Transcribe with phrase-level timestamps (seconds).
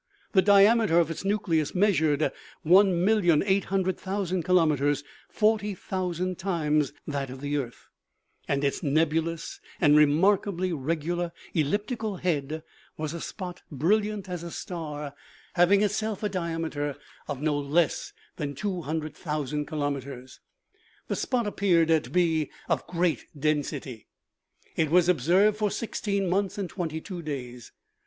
[0.31, 2.31] The diameter of its nucleus measured
[2.65, 7.87] 1,800,000 kilometers, forty thousand times that of the earth,
[8.47, 12.63] and its nebulous and remarkably regular elliptical head
[12.97, 15.13] was a spot brilliant as a star,
[15.53, 15.91] having 3 6 OMEGA.
[15.91, 16.95] itself a diameter
[17.27, 20.39] of no less than 200,000 kilometers.
[21.09, 24.07] The spot appeared to be of great density.
[24.75, 27.71] It was ob served for sixteen months and twenty two days.